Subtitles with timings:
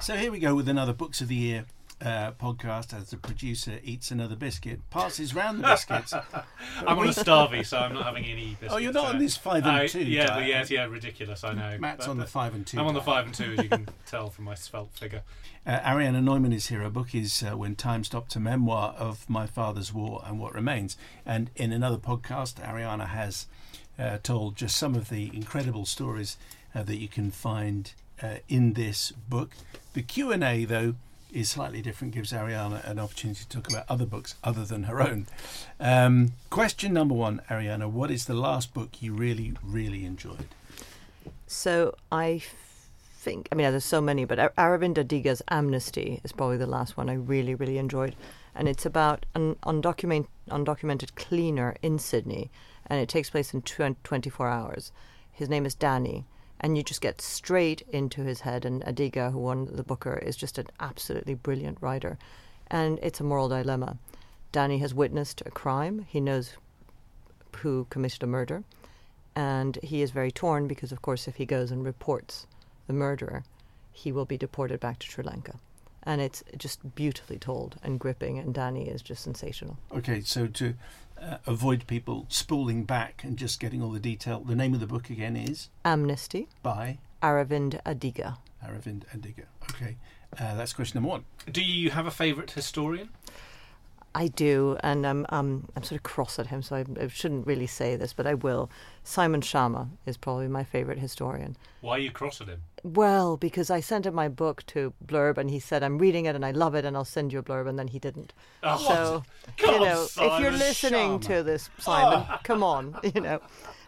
[0.00, 1.64] So here we go with another Books of the Year
[2.00, 6.12] uh, podcast as the producer eats another biscuit, passes round the biscuits.
[6.86, 8.72] I'm on a starvey, so I'm not having any biscuits.
[8.74, 10.38] Oh, you're not so- on this five and Uh, two Yeah, diet.
[10.40, 11.44] but yeah, yeah, ridiculous.
[11.44, 11.78] I know.
[11.78, 12.80] Matt's But- on the five and two.
[12.80, 15.22] I'm on the five and two, as you can tell from my svelte figure.
[15.64, 16.80] Uh, Ariana Neumann is here.
[16.80, 20.54] Her book is uh, When Time Stopped, a memoir of my father's war and what
[20.54, 20.96] remains.
[21.24, 23.46] And in another podcast, Ariana has
[23.98, 26.36] uh, told just some of the incredible stories
[26.74, 29.50] uh, that you can find uh, in this book.
[29.94, 30.94] The Q&A, though,
[31.32, 35.00] is slightly different, gives Ariana an opportunity to talk about other books other than her
[35.00, 35.26] own.
[35.80, 40.48] Um, question number one, Ariana, what is the last book you really, really enjoyed?
[41.46, 42.42] So I
[43.14, 47.08] think, I mean, there's so many, but Aravind Adiga's Amnesty is probably the last one
[47.08, 48.14] I really, really enjoyed.
[48.54, 52.50] And it's about an undocument, undocumented cleaner in Sydney,
[52.86, 54.92] and it takes place in twen- 24 hours.
[55.30, 56.24] His name is Danny,
[56.62, 58.64] and you just get straight into his head.
[58.64, 62.18] And Adiga, who won the Booker, is just an absolutely brilliant writer.
[62.68, 63.98] And it's a moral dilemma.
[64.52, 66.54] Danny has witnessed a crime, he knows
[67.56, 68.64] who committed a murder
[69.34, 72.46] and he is very torn because, of course, if he goes and reports
[72.86, 73.44] the murderer,
[73.92, 75.54] he will be deported back to Sri Lanka.
[76.04, 79.78] And it's just beautifully told and gripping, and Danny is just sensational.
[79.94, 80.74] Okay, so to
[81.20, 84.86] uh, avoid people spooling back and just getting all the detail, the name of the
[84.86, 88.38] book again is Amnesty, by Aravind Adiga.
[88.64, 89.44] Aravind Adiga.
[89.70, 89.96] Okay,
[90.38, 91.24] uh, that's question number one.
[91.50, 93.10] Do you have a favourite historian?
[94.14, 97.46] I do, and I'm um, I'm sort of cross at him, so I, I shouldn't
[97.46, 98.70] really say this, but I will.
[99.04, 101.56] Simon Schama is probably my favourite historian.
[101.80, 102.62] Why are you cross at him?
[102.84, 106.34] Well, because I sent him my book to Blurb, and he said I'm reading it
[106.34, 108.34] and I love it, and I'll send you a blurb, and then he didn't.
[108.62, 109.24] Oh, so
[109.58, 111.26] you know, if you're listening Schama.
[111.26, 113.40] to this, Simon, come on, you know,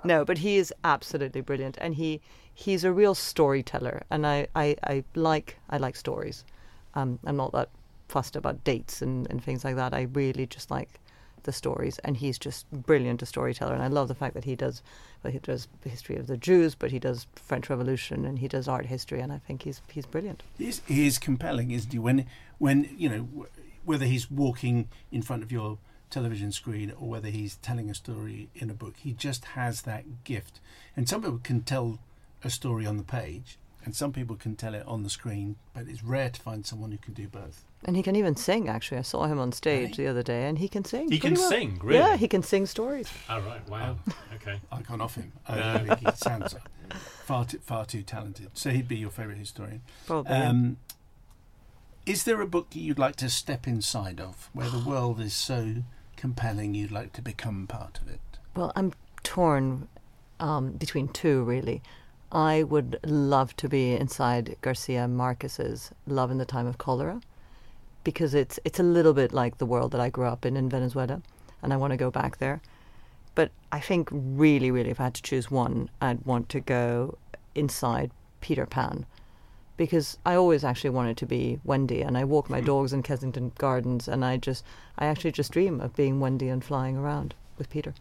[0.04, 2.22] no, but he is absolutely brilliant, and he
[2.54, 6.44] he's a real storyteller, and I I, I like I like stories.
[6.94, 7.68] Um, I'm not that
[8.08, 9.94] fussed about dates and, and things like that.
[9.94, 11.00] I really just like
[11.44, 13.74] the stories, and he's just brilliant a storyteller.
[13.74, 14.82] And I love the fact that he does,
[15.22, 18.66] well, he does history of the Jews, but he does French Revolution and he does
[18.66, 20.42] art history, and I think he's he's brilliant.
[20.58, 21.98] He's, he is compelling, isn't he?
[21.98, 22.26] When,
[22.58, 23.46] when you know,
[23.84, 25.78] whether he's walking in front of your
[26.10, 30.24] television screen or whether he's telling a story in a book, he just has that
[30.24, 30.60] gift.
[30.96, 31.98] And some people can tell
[32.42, 35.86] a story on the page, and some people can tell it on the screen, but
[35.88, 37.64] it's rare to find someone who can do both.
[37.84, 38.68] And he can even sing.
[38.68, 40.04] Actually, I saw him on stage Really?
[40.04, 41.10] the other day, and he can sing.
[41.10, 41.48] He can well.
[41.50, 41.98] sing, really?
[41.98, 43.08] Yeah, he can sing stories.
[43.28, 43.96] Oh, right, wow.
[44.34, 44.58] Okay.
[44.72, 45.32] I can't off him.
[45.48, 45.78] No.
[45.78, 46.54] Think he sounds
[47.24, 48.50] far too, far too talented.
[48.54, 49.82] So he'd be your favourite historian.
[50.06, 50.32] Probably.
[50.32, 50.76] Um,
[52.06, 55.76] is there a book you'd like to step inside of, where the world is so
[56.16, 58.20] compelling you'd like to become part of it?
[58.54, 58.92] Well, I'm
[59.22, 59.88] torn
[60.40, 61.82] um, between two, really.
[62.34, 67.20] I would love to be inside Garcia Marquez's Love in the Time of Cholera
[68.02, 70.68] because it's it's a little bit like the world that I grew up in in
[70.68, 71.22] Venezuela,
[71.62, 72.60] and I want to go back there.
[73.36, 77.18] But I think really, really, if I had to choose one, I'd want to go
[77.54, 79.06] inside Peter Pan
[79.76, 82.66] because I always actually wanted to be Wendy, and I walk my hmm.
[82.66, 84.64] dogs in Kensington Gardens, and I just,
[84.98, 87.94] I actually just dream of being Wendy and flying around with Peter.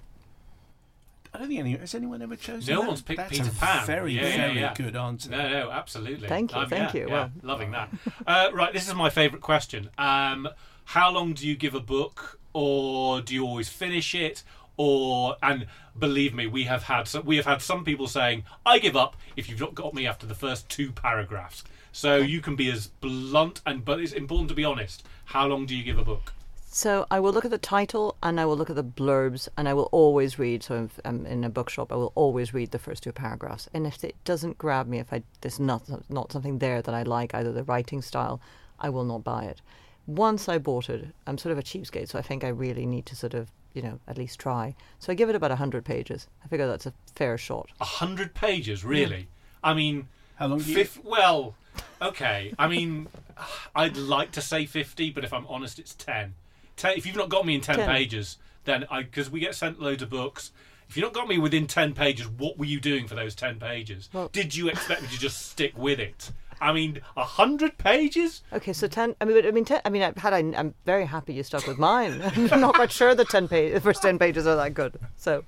[1.43, 2.73] I don't think any has anyone ever chosen.
[2.73, 2.87] No that?
[2.87, 3.85] one's picked That's Peter a Pan.
[3.85, 4.73] Very, Yeah, yeah, very yeah.
[4.75, 5.29] good answer.
[5.29, 6.29] No, no, absolutely.
[6.29, 7.07] Thank you, Um, thank yeah, you.
[7.07, 7.89] yeah, Well- loving that.
[8.25, 9.89] Uh, right, this is my favourite question.
[9.97, 10.47] Um,
[10.85, 14.43] how long do you give a book, or do you always finish it?
[14.77, 15.67] Or and
[15.99, 19.15] believe me, we have had some, we have had some people saying, "I give up
[19.35, 22.87] if you've not got me after the first two paragraphs." So you can be as
[22.87, 25.03] blunt and but it's important to be honest.
[25.25, 26.33] How long do you give a book?
[26.75, 29.69] So I will look at the title and I will look at the blurbs and
[29.69, 30.63] I will always read.
[30.63, 33.69] So if I'm in a bookshop, I will always read the first two paragraphs.
[33.75, 37.03] And if it doesn't grab me, if I there's not not something there that I
[37.03, 38.41] like, either the writing style,
[38.79, 39.61] I will not buy it.
[40.07, 43.05] Once I bought it, I'm sort of a cheapskate, so I think I really need
[43.05, 44.75] to sort of, you know, at least try.
[44.97, 46.27] So I give it about 100 pages.
[46.43, 47.69] I figure that's a fair shot.
[47.81, 49.27] A hundred pages, really?
[49.63, 50.75] I mean, How long do you?
[50.75, 51.53] fif- well,
[52.01, 52.51] okay.
[52.57, 53.09] I mean,
[53.75, 56.33] I'd like to say fifty, but if I'm honest, it's ten.
[56.75, 57.89] Ten if you've not got me in ten, 10.
[57.89, 60.51] pages, then I because we get sent loads of books.
[60.89, 63.59] If you've not got me within ten pages, what were you doing for those ten
[63.59, 64.09] pages?
[64.13, 66.31] Well- Did you expect me to just stick with it?
[66.61, 68.41] I mean, a hundred pages?
[68.53, 71.05] Okay, so 10, I mean, I mean, 10, I mean, I- had I, I'm very
[71.05, 72.21] happy you stuck with mine.
[72.51, 74.97] I'm not quite sure the 10 page, the first 10 pages are that good.
[75.17, 75.43] So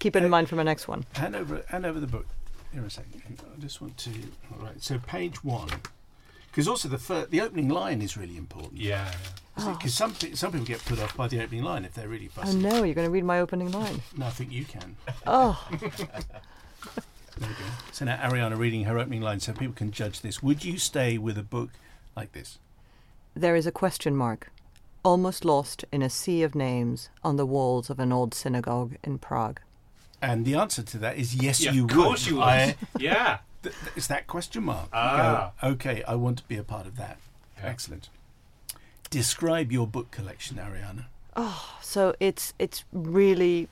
[0.00, 1.04] keep it in mind for my next one.
[1.12, 2.26] Hand over, hand over the book.
[2.72, 3.22] Here a second.
[3.28, 4.10] I just want to.
[4.52, 4.82] All right.
[4.82, 5.68] So page one,
[6.50, 8.76] because also the fir- the opening line is really important.
[8.80, 9.12] Yeah.
[9.56, 10.06] Because ah.
[10.06, 12.42] some pe- some people get put off by the opening line if they're really Oh
[12.42, 12.56] fussy.
[12.58, 14.00] no, you're going to read my opening line.
[14.16, 14.96] No, I think you can.
[15.26, 15.62] Oh,
[17.38, 17.70] There we go.
[17.92, 20.42] So now Ariana reading her opening line, so people can judge this.
[20.42, 21.70] Would you stay with a book
[22.16, 22.58] like this?
[23.34, 24.50] there is a question mark,
[25.04, 29.18] almost lost in a sea of names on the walls of an old synagogue in
[29.18, 29.60] Prague.
[30.20, 32.04] And the answer to that is yes, Yeah, you of would.
[32.04, 32.44] course you would.
[32.44, 33.38] I- yeah.
[33.62, 34.88] Th- th- it's that question mark.
[34.92, 35.52] Ah.
[35.60, 37.18] go, okay, I want to be a part of that.
[37.58, 37.68] Yeah.
[37.68, 38.08] Excellent.
[39.10, 41.06] Describe your book collection, Ariana.
[41.36, 43.68] Oh, so it's it's really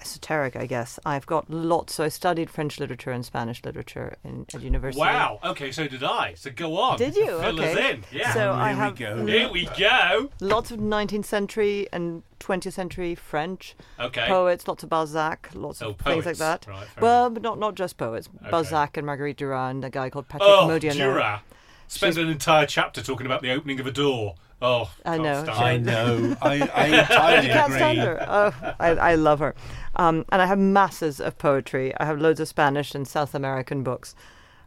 [0.00, 0.98] esoteric, I guess.
[1.04, 1.94] I've got lots.
[1.94, 5.00] So I studied French literature and Spanish literature in, at university.
[5.00, 5.40] Wow.
[5.44, 6.34] Okay, so did I.
[6.34, 6.98] So go on.
[6.98, 7.26] Did you?
[7.40, 7.72] Fill okay.
[7.72, 8.04] us in.
[8.12, 8.32] Yeah.
[8.34, 9.26] So I Here we have go.
[9.26, 10.30] Here we go.
[10.40, 14.26] lots of 19th century and 20th century French Okay.
[14.26, 16.66] poets, lots of Balzac, lots Oh, of things like that.
[16.66, 18.28] Right, fair well, but not not just poets.
[18.42, 18.50] Okay.
[18.50, 20.94] Balzac and Marguerite Duras and a guy called Patrick Oh, Modiano.
[20.96, 21.42] Dura.
[21.88, 24.34] Spend an entire chapter talking about the opening of a door.
[24.60, 25.44] Oh, I know.
[25.48, 26.36] I know.
[26.42, 27.76] I, I entirely can't agree.
[27.78, 28.26] stand her.
[28.26, 29.54] Oh, I, I love her.
[29.96, 31.94] Um, and I have masses of poetry.
[31.98, 34.14] I have loads of Spanish and South American books,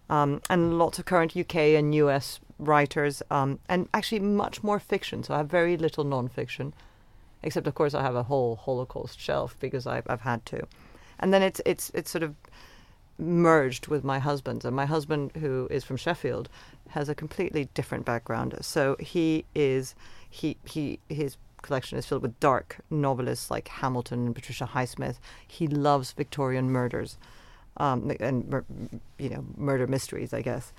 [0.09, 5.23] um, and lots of current UK and US writers, um, and actually much more fiction.
[5.23, 6.73] So I have very little non-fiction,
[7.41, 10.67] except of course I have a whole Holocaust shelf because I've, I've had to.
[11.19, 12.35] And then it's it's it's sort of
[13.19, 16.49] merged with my husband's, and my husband, who is from Sheffield,
[16.89, 18.55] has a completely different background.
[18.61, 19.95] So he is
[20.29, 25.17] he he his collection is filled with dark novelists like Hamilton and Patricia Highsmith.
[25.47, 27.17] He loves Victorian murders,
[27.77, 28.63] um, and
[29.17, 30.73] you know murder mysteries, I guess.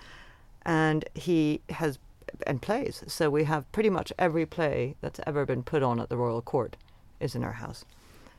[0.64, 1.98] And he has
[2.46, 3.02] and plays.
[3.06, 6.42] So we have pretty much every play that's ever been put on at the Royal
[6.42, 6.76] Court
[7.18, 7.84] is in our house.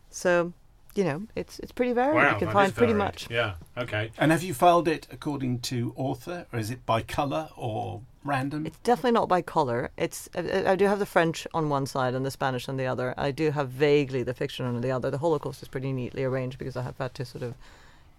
[0.10, 0.54] So
[0.96, 2.16] you know it's it's pretty varied.
[2.16, 3.30] Wow, you can find is pretty much.
[3.30, 3.54] Yeah.
[3.78, 4.12] Okay.
[4.18, 8.66] And have you filed it according to author, or is it by colour or random?
[8.66, 9.92] It's definitely not by color.
[9.98, 12.86] It's I, I do have the French on one side and the Spanish on the
[12.86, 13.14] other.
[13.18, 15.10] I do have vaguely the fiction on the other.
[15.10, 17.56] The Holocaust is pretty neatly arranged because I have had to sort of,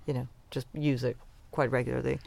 [0.07, 1.17] you know, just use it
[1.51, 2.19] quite regularly.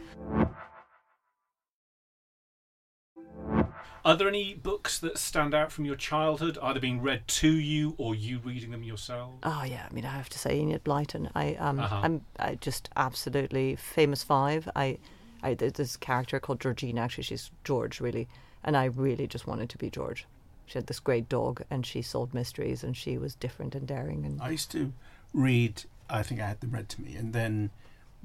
[4.06, 7.96] Are there any books that stand out from your childhood, either being read to you
[7.98, 9.34] or you reading them yourself?
[9.42, 11.32] Oh yeah, I mean I have to say Enid Blyton.
[11.34, 12.02] I um Uh-huh.
[12.04, 14.70] I'm I just absolutely famous five.
[14.76, 15.00] I
[15.42, 17.02] I there's this character called Georgina.
[17.02, 18.28] Actually, she's George really,
[18.64, 20.28] and I really just wanted to be George.
[20.68, 24.24] She had this great dog, and she solved mysteries, and she was different and daring.
[24.26, 24.94] And I used to
[25.34, 27.72] read, I think I had them read to me, and then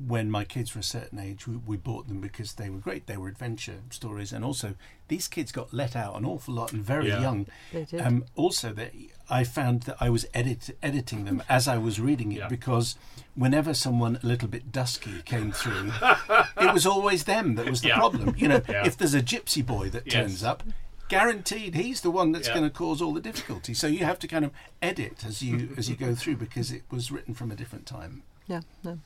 [0.07, 3.07] when my kids were a certain age, we, we bought them because they were great.
[3.07, 4.75] They were adventure stories, and also
[5.09, 7.21] these kids got let out an awful lot and very Yeah.
[7.21, 7.47] young.
[7.73, 8.01] They did.
[8.01, 8.93] Um, also, that
[9.29, 12.49] I found that I was edit, editing them as I was reading it Yeah.
[12.49, 12.97] because
[13.35, 15.93] whenever someone a little bit dusky came through,
[16.61, 17.97] it was always them that was the Yeah.
[17.99, 18.35] problem.
[18.39, 18.87] You know, Yeah.
[18.87, 20.15] if there's a gypsy boy that Yes.
[20.15, 20.63] turns up.
[21.09, 22.55] Guaranteed, he's the one that's Yeah.
[22.55, 23.75] going to cause all the difficulty.
[23.75, 26.85] So you have to kind of edit as you as you go through because it
[26.91, 28.23] was written from a different time.
[28.47, 28.99] yeah, no,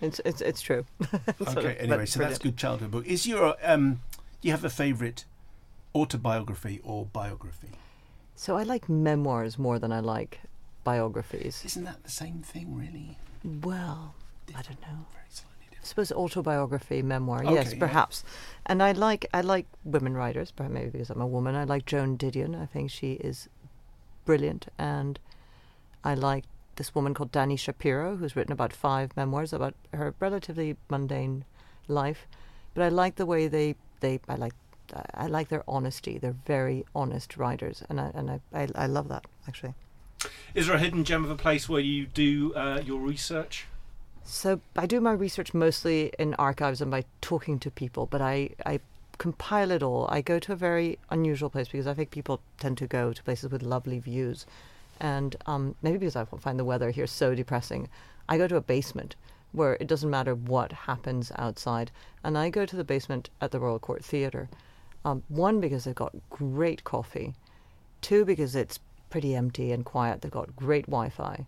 [0.00, 0.84] it's it's it's true.
[1.48, 3.06] Okay, anyway, so that's good childhood book.
[3.06, 4.00] Is your um,
[4.40, 5.24] do you have a favourite
[5.94, 7.72] autobiography or biography?
[8.36, 10.40] So I like memoirs more than I like
[10.84, 11.62] biographies.
[11.64, 13.18] Isn't that the same thing, really?
[13.44, 14.14] Well,
[14.56, 15.06] I don't know.
[15.12, 17.78] Very slightly I suppose autobiography, memoir, Okay, yes, yeah.
[17.78, 18.24] perhaps.
[18.66, 21.54] And I like I like women writers, perhaps maybe because I'm a woman.
[21.54, 22.60] I like Joan Didion.
[22.60, 23.48] I think she is
[24.24, 25.18] brilliant, and
[26.04, 26.44] I like
[26.80, 31.44] this woman called Dani Shapiro, who's written about five memoirs about her relatively mundane
[31.88, 32.26] life.
[32.72, 34.54] But I like the way they they I like
[35.12, 36.16] I like their honesty.
[36.16, 39.74] They're very honest writers, and I and I I, I love that actually.
[40.54, 43.66] Is there a hidden gem of a place where you do uh, your research?
[44.24, 48.50] So I do my research mostly in archives and by talking to people, but I,
[48.64, 48.80] I
[49.18, 50.08] compile it all.
[50.10, 53.22] I go to a very unusual place because I think people tend to go to
[53.22, 54.46] places with lovely views.
[55.00, 57.88] And um, maybe because I find the weather here so depressing,
[58.28, 59.16] I go to a basement
[59.52, 61.90] where it doesn't matter what happens outside.
[62.22, 64.48] And I go to the basement at the Royal Court Theatre.
[65.04, 67.34] Um, one because they've got great coffee.
[68.02, 68.78] Two because it's
[69.08, 70.20] pretty empty and quiet.
[70.20, 71.46] They've got great Wi-Fi,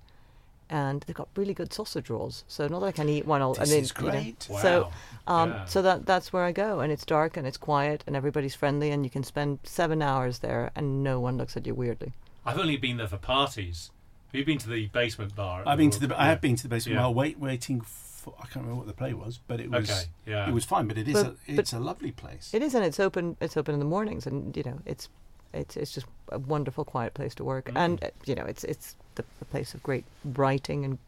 [0.69, 2.45] and they've got really good sausage rolls.
[2.49, 3.55] So not that I can eat one all.
[3.55, 4.43] This I mean, is you know, great.
[4.43, 4.91] So,
[5.29, 5.43] Wow.
[5.43, 5.65] um, Yeah.
[5.67, 8.91] so that that's where I go, and it's dark and it's quiet, and everybody's friendly,
[8.91, 12.13] and you can spend seven hours there, and no one looks at you weirdly.
[12.45, 13.91] I've only been there for parties.
[14.33, 15.63] Have you been to the basement bar?
[15.67, 16.21] I've been to Royal- the.
[16.21, 17.03] I have been to the basement Yeah.
[17.03, 17.81] while wait, waiting.
[17.83, 19.91] For, I can't remember what the play was, but it was.
[19.91, 20.49] Okay, yeah.
[20.49, 21.15] It was fine, but it is.
[21.15, 22.51] But- a, it's a lovely place.
[22.55, 23.37] It is, and it's open.
[23.41, 25.09] It's open in the mornings, and you know, it's
[25.53, 28.07] it's it's just a wonderful, quiet place to work, and Mm.
[28.07, 30.99] uh, you know, it's it's the, the place of great writing, and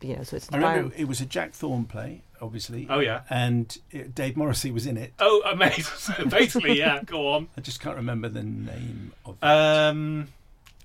[0.00, 2.86] you know, so it's I remember environment- it was a Jack Thorne play, obviously.
[2.90, 3.22] Oh, yeah.
[3.30, 5.12] And it, Dave Morrissey was in it.
[5.18, 5.84] Oh, amazing!
[5.96, 7.02] So basically, yeah.
[7.04, 7.48] Go on.
[7.56, 9.36] I just can't remember the name of.
[9.42, 9.44] it.
[9.46, 10.28] Um.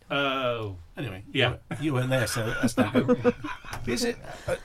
[0.10, 0.76] Oh.
[0.98, 1.50] anyway, yeah.
[1.50, 3.34] you, were- you weren't there, so that's no good.
[3.88, 4.18] Is it
[4.48, 4.58] a,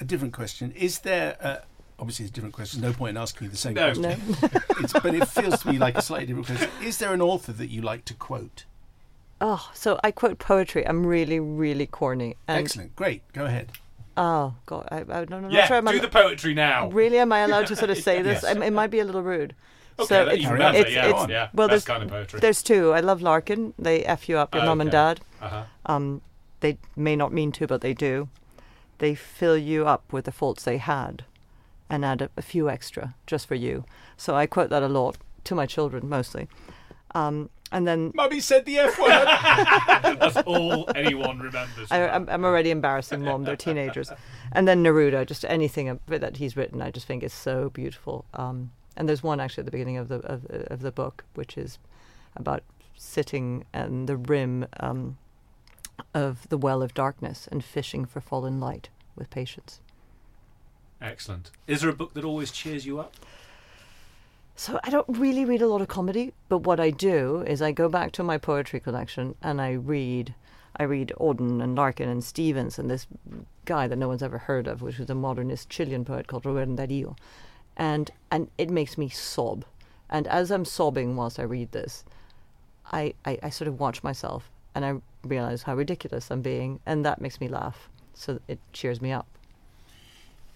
[0.00, 0.72] a different question?
[0.72, 1.36] Is there?
[1.40, 1.56] Uh,
[1.98, 2.82] obviously, it's a different question.
[2.82, 3.92] No point in asking you the same No.
[3.94, 4.02] question.
[4.02, 4.48] no.
[4.80, 6.68] It's, but it feels to me like a slightly different question.
[6.82, 8.64] Is there an author that you like to quote?
[9.40, 10.86] Oh, so I quote poetry.
[10.86, 12.36] I'm really, really corny.
[12.48, 13.22] And, Excellent, great.
[13.32, 13.72] Go ahead.
[14.16, 15.48] Oh God, I, I don't know.
[15.50, 15.66] Yeah.
[15.66, 16.88] sure I'm do al- the poetry now.
[16.88, 18.42] Really, am I allowed to sort of say this?
[18.42, 18.56] Yes.
[18.56, 19.54] It might be a little rude.
[19.98, 21.48] Okay, so it's, you remember, it's, yeah, it's- yeah.
[21.54, 22.40] well, that's there's, kind of poetry.
[22.40, 22.92] there's two.
[22.92, 23.74] I love Larkin.
[23.78, 25.20] They f you up, your mum and dad.
[25.40, 25.64] Uh-huh.
[25.86, 26.20] Um,
[26.60, 28.28] they may not mean to, but they do.
[28.98, 31.24] They fill you up with the faults they had,
[31.90, 33.84] and add a, a few extra just for you.
[34.16, 36.48] So I quote that a lot to my children mostly.
[37.14, 39.08] Um, and then Mummy said the F word.
[40.20, 41.90] That's all anyone remembers.
[41.90, 43.42] I, I'm, I'm already embarrassing mom.
[43.42, 44.12] They're teenagers.
[44.52, 48.26] And then Neruda, just anything that he's written, I just think is so beautiful.
[48.32, 51.58] Um, and there's one actually at the beginning of the of, of the book, which
[51.58, 51.80] is
[52.36, 52.62] about
[52.96, 55.18] sitting on the rim um,
[56.14, 59.80] of the well of darkness and fishing for fallen light with patience.
[61.02, 61.50] Excellent.
[61.66, 63.16] Is there a book that always cheers you up?
[64.56, 67.72] So I don't really read a lot of comedy, but what I do is I
[67.72, 70.34] go back to my poetry collection and I read
[70.76, 73.06] I read Auden and Larkin and Stevens and this
[73.64, 76.76] guy that no one's ever heard of, which was a modernist Chilean poet called Rubén
[76.76, 77.16] Darío.
[77.76, 79.64] And and it makes me sob.
[80.08, 82.04] And as I'm sobbing whilst I read this,
[82.92, 84.94] I, I, I sort of watch myself and I
[85.24, 87.88] realize how ridiculous I'm being and that makes me laugh.
[88.14, 89.26] So it cheers me up.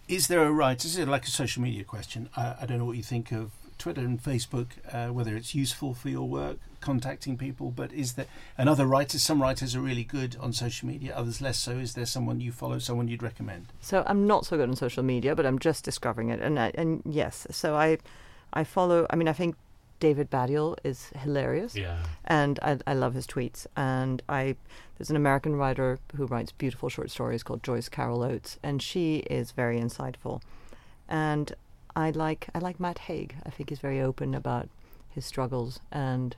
[0.06, 0.78] is there a right?
[0.78, 2.28] This is like a social media question.
[2.36, 5.94] I, I don't know what you think of Twitter and Facebook, uh, whether it's useful
[5.94, 7.70] for your work, contacting people.
[7.70, 9.22] But is there and other writers?
[9.22, 11.72] Some writers are really good on social media, others less so.
[11.72, 13.66] Is there someone you follow, someone you'd recommend?
[13.80, 16.40] So I'm not so good on social media, but I'm just discovering it.
[16.40, 17.98] And I, and yes, so I
[18.52, 19.06] I follow.
[19.10, 19.56] I mean, I think
[20.00, 21.98] David Baddiel is hilarious, Yeah.
[22.24, 23.66] and I, I love his tweets.
[23.76, 24.56] And I
[24.96, 29.18] there's an American writer who writes beautiful short stories called Joyce Carol Oates, and she
[29.30, 30.40] is very insightful.
[31.08, 31.52] And
[31.98, 33.34] I like I like Matt Haig.
[33.44, 34.68] I think he's very open about
[35.10, 36.36] his struggles, and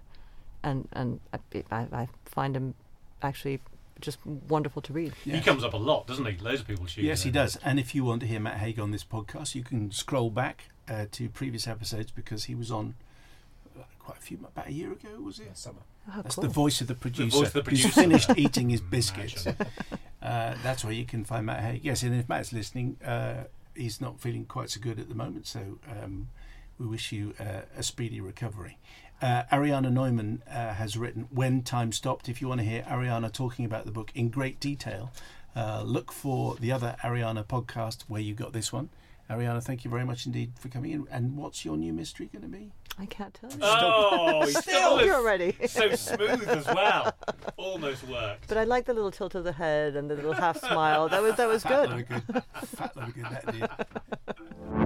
[0.63, 1.39] and and I,
[1.71, 2.75] I, I find him
[3.21, 3.61] actually
[4.01, 5.13] just wonderful to read.
[5.23, 6.39] He comes up a lot, doesn't he?
[6.39, 7.05] Loads of people choose.
[7.05, 7.57] Yes, he does.
[7.63, 10.71] And if you want to hear Matt Haig on this podcast, you can scroll back
[10.89, 12.95] uh, to previous episodes because he was on
[13.79, 15.59] uh, quite a few about a year ago, was it?
[15.59, 15.83] Summer.
[16.09, 16.43] Oh, That's cool.
[16.43, 17.37] the voice of the producer.
[17.37, 18.01] voice of the who's producer.
[18.01, 19.47] finished eating his biscuits.
[19.47, 21.81] Uh, that's where you can find Matt Haig.
[21.85, 23.45] Yes, and if Matt's listening, uh,
[23.81, 26.29] he's not feeling quite so good at the moment, so um,
[26.79, 28.79] we wish you uh, a speedy recovery.
[29.21, 32.29] Uh, Ariana Neumann uh, has written When Time Stopped.
[32.29, 35.13] If you want to hear Ariana talking about the book in great detail,
[35.55, 38.89] uh, look for the other Ariana podcast where you got this one.
[39.31, 41.07] Ariana, thank you very much indeed for coming in.
[41.11, 42.73] And what's your new mystery going to be?
[42.99, 43.59] I can't tell you.
[43.63, 45.57] Oh, he's still You're ready.
[45.67, 47.15] so smooth as well.
[47.57, 48.49] Almost worked.
[48.49, 51.09] But I like the little tilt of the head and the little half smile.
[51.09, 52.19] That was that was Fat load good.
[52.19, 52.43] of good.
[52.77, 53.25] Fat load good.
[53.25, 54.80] That did.